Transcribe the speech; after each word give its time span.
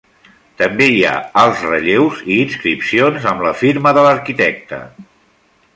També 0.61 0.85
hi 0.93 1.03
ha 1.09 1.11
alts 1.41 1.61
relleus 1.67 2.23
i 2.31 2.39
inscripcions 2.45 3.29
amb 3.33 3.45
la 3.49 3.53
firma 3.63 3.93
de 3.99 4.07
l'arquitecte. 4.09 4.81